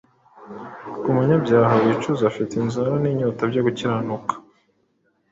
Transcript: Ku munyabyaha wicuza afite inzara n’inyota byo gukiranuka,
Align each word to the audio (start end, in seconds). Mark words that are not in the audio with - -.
Ku 1.01 1.07
munyabyaha 1.15 1.73
wicuza 1.83 2.23
afite 2.31 2.51
inzara 2.55 2.93
n’inyota 2.99 3.41
byo 3.51 3.61
gukiranuka, 3.65 4.33